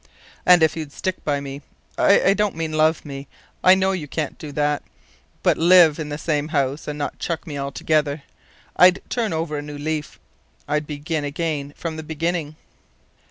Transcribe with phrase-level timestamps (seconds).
[0.47, 1.61] "And if you'd stick by me
[1.95, 3.27] I don't mean love me;
[3.63, 4.81] I know you can't do that;
[5.43, 8.23] but live in the same house and not chuck me altogether,
[8.75, 10.19] I'd turn over a new leaf.
[10.67, 12.55] I'd begin again from the beginning.